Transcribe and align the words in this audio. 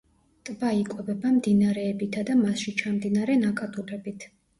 ტბა 0.47 0.69
იკვებება 0.77 1.33
მდინარეებითა 1.35 2.23
და 2.29 2.37
მასში 2.39 2.73
ჩამდინარე 2.79 3.37
ნაკადულებით. 3.43 4.27